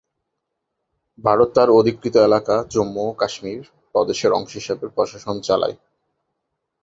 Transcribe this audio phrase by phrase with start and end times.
[1.23, 3.61] ভারত তার অধিকৃত এলাকা জম্মু ও কাশ্মীর
[3.95, 5.75] প্রদেশের অংশ হিসেবে প্রশাসন চালায়।